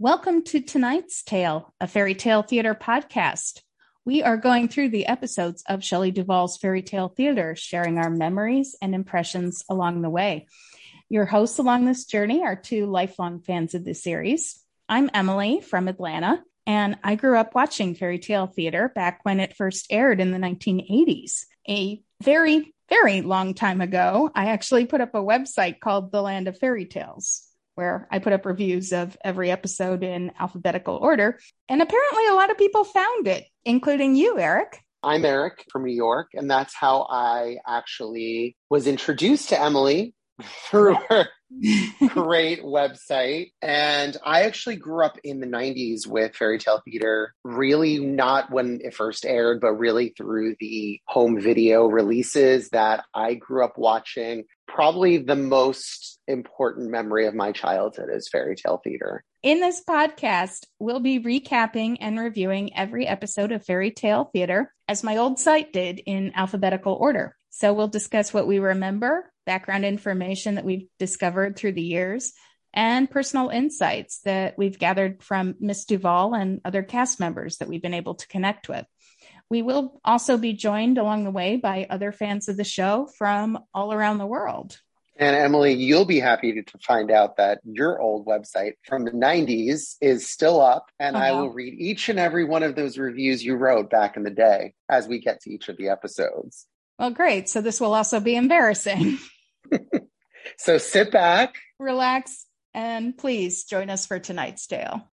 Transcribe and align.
Welcome 0.00 0.44
to 0.44 0.60
tonight's 0.60 1.24
tale, 1.24 1.74
a 1.80 1.88
fairy 1.88 2.14
tale 2.14 2.42
theater 2.42 2.72
podcast. 2.72 3.62
We 4.04 4.22
are 4.22 4.36
going 4.36 4.68
through 4.68 4.90
the 4.90 5.06
episodes 5.06 5.64
of 5.68 5.82
Shelley 5.82 6.12
Duvall's 6.12 6.56
Fairy 6.56 6.82
Tale 6.82 7.08
Theater, 7.08 7.56
sharing 7.56 7.98
our 7.98 8.08
memories 8.08 8.76
and 8.80 8.94
impressions 8.94 9.64
along 9.68 10.02
the 10.02 10.08
way. 10.08 10.46
Your 11.08 11.24
hosts 11.24 11.58
along 11.58 11.84
this 11.84 12.04
journey 12.04 12.44
are 12.44 12.54
two 12.54 12.86
lifelong 12.86 13.40
fans 13.40 13.74
of 13.74 13.84
the 13.84 13.92
series. 13.92 14.62
I'm 14.88 15.10
Emily 15.12 15.62
from 15.62 15.88
Atlanta, 15.88 16.44
and 16.64 16.96
I 17.02 17.16
grew 17.16 17.36
up 17.36 17.56
watching 17.56 17.96
fairy 17.96 18.20
tale 18.20 18.46
theater 18.46 18.92
back 18.94 19.24
when 19.24 19.40
it 19.40 19.56
first 19.56 19.88
aired 19.90 20.20
in 20.20 20.30
the 20.30 20.38
1980s. 20.38 21.40
A 21.68 22.00
very, 22.22 22.72
very 22.88 23.22
long 23.22 23.52
time 23.52 23.80
ago, 23.80 24.30
I 24.32 24.50
actually 24.50 24.86
put 24.86 25.00
up 25.00 25.16
a 25.16 25.18
website 25.18 25.80
called 25.80 26.12
The 26.12 26.22
Land 26.22 26.46
of 26.46 26.56
Fairy 26.56 26.86
Tales 26.86 27.47
where 27.78 28.08
I 28.10 28.18
put 28.18 28.32
up 28.32 28.44
reviews 28.44 28.92
of 28.92 29.16
every 29.22 29.52
episode 29.52 30.02
in 30.02 30.32
alphabetical 30.40 30.96
order. 30.96 31.38
And 31.68 31.80
apparently, 31.80 32.26
a 32.26 32.34
lot 32.34 32.50
of 32.50 32.58
people 32.58 32.82
found 32.82 33.28
it, 33.28 33.44
including 33.64 34.16
you, 34.16 34.36
Eric. 34.36 34.82
I'm 35.04 35.24
Eric 35.24 35.64
from 35.70 35.84
New 35.84 35.94
York, 35.94 36.30
and 36.34 36.50
that's 36.50 36.74
how 36.74 37.06
I 37.08 37.58
actually 37.64 38.56
was 38.68 38.88
introduced 38.88 39.50
to 39.50 39.60
Emily 39.60 40.12
through 40.42 40.96
her 41.08 41.28
great 42.08 42.62
website. 42.62 43.52
And 43.62 44.16
I 44.24 44.42
actually 44.42 44.76
grew 44.76 45.04
up 45.04 45.18
in 45.24 45.40
the 45.40 45.46
90s 45.46 46.06
with 46.06 46.36
fairy 46.36 46.58
tale 46.58 46.82
theater, 46.84 47.34
really 47.44 47.98
not 47.98 48.50
when 48.50 48.80
it 48.82 48.94
first 48.94 49.24
aired, 49.24 49.60
but 49.60 49.72
really 49.72 50.14
through 50.16 50.56
the 50.60 51.00
home 51.06 51.40
video 51.40 51.86
releases 51.86 52.68
that 52.70 53.04
I 53.14 53.34
grew 53.34 53.64
up 53.64 53.78
watching. 53.78 54.44
Probably 54.66 55.18
the 55.18 55.36
most 55.36 56.18
important 56.26 56.90
memory 56.90 57.26
of 57.26 57.34
my 57.34 57.52
childhood 57.52 58.10
is 58.12 58.28
fairy 58.28 58.54
tale 58.54 58.80
theater. 58.84 59.24
In 59.42 59.60
this 59.60 59.82
podcast, 59.88 60.66
we'll 60.78 61.00
be 61.00 61.20
recapping 61.20 61.98
and 62.00 62.18
reviewing 62.18 62.76
every 62.76 63.06
episode 63.06 63.52
of 63.52 63.64
Fairy 63.64 63.92
Tale 63.92 64.24
Theater, 64.32 64.74
as 64.88 65.04
my 65.04 65.16
old 65.16 65.38
site 65.38 65.72
did 65.72 66.02
in 66.04 66.32
alphabetical 66.34 66.94
order. 66.94 67.36
So 67.50 67.72
we'll 67.72 67.88
discuss 67.88 68.34
what 68.34 68.46
we 68.46 68.58
remember, 68.58 69.32
background 69.48 69.86
information 69.86 70.56
that 70.56 70.64
we've 70.64 70.86
discovered 70.98 71.56
through 71.56 71.72
the 71.72 71.82
years, 71.82 72.34
and 72.74 73.10
personal 73.10 73.48
insights 73.48 74.20
that 74.26 74.58
we've 74.58 74.78
gathered 74.78 75.22
from 75.22 75.54
Miss 75.58 75.86
Duvall 75.86 76.34
and 76.34 76.60
other 76.66 76.82
cast 76.82 77.18
members 77.18 77.56
that 77.56 77.66
we've 77.66 77.80
been 77.80 77.94
able 77.94 78.14
to 78.16 78.28
connect 78.28 78.68
with. 78.68 78.84
We 79.48 79.62
will 79.62 80.02
also 80.04 80.36
be 80.36 80.52
joined 80.52 80.98
along 80.98 81.24
the 81.24 81.30
way 81.30 81.56
by 81.56 81.86
other 81.88 82.12
fans 82.12 82.48
of 82.48 82.58
the 82.58 82.64
show 82.64 83.08
from 83.16 83.58
all 83.72 83.94
around 83.94 84.18
the 84.18 84.26
world. 84.26 84.78
And 85.16 85.34
Emily, 85.34 85.72
you'll 85.72 86.04
be 86.04 86.20
happy 86.20 86.52
to, 86.52 86.62
to 86.62 86.78
find 86.78 87.10
out 87.10 87.38
that 87.38 87.60
your 87.64 87.98
old 87.98 88.26
website 88.26 88.74
from 88.84 89.06
the 89.06 89.12
90s 89.12 89.96
is 90.02 90.30
still 90.30 90.60
up. 90.60 90.90
And 91.00 91.16
uh-huh. 91.16 91.24
I 91.24 91.32
will 91.32 91.48
read 91.48 91.72
each 91.72 92.10
and 92.10 92.18
every 92.18 92.44
one 92.44 92.62
of 92.62 92.76
those 92.76 92.98
reviews 92.98 93.42
you 93.42 93.56
wrote 93.56 93.88
back 93.88 94.18
in 94.18 94.24
the 94.24 94.30
day 94.30 94.74
as 94.90 95.08
we 95.08 95.18
get 95.18 95.40
to 95.40 95.50
each 95.50 95.70
of 95.70 95.78
the 95.78 95.88
episodes. 95.88 96.66
Well, 96.98 97.10
great. 97.10 97.48
So 97.48 97.62
this 97.62 97.80
will 97.80 97.94
also 97.94 98.20
be 98.20 98.36
embarrassing. 98.36 99.18
so 100.58 100.78
sit 100.78 101.10
back, 101.10 101.56
relax, 101.78 102.46
and 102.74 103.16
please 103.16 103.64
join 103.64 103.90
us 103.90 104.06
for 104.06 104.18
tonight's 104.18 104.66
tale. 104.66 105.10